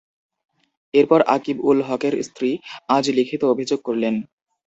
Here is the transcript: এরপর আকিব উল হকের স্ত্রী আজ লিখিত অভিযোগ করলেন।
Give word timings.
এরপর 0.93 1.19
আকিব 1.35 1.57
উল 1.63 1.79
হকের 1.81 2.13
স্ত্রী 2.23 2.49
আজ 2.89 3.05
লিখিত 3.17 3.41
অভিযোগ 3.53 3.79
করলেন। 3.87 4.15